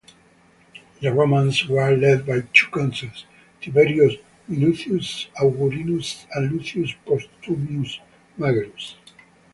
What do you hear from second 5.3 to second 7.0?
Augurinus and Lucius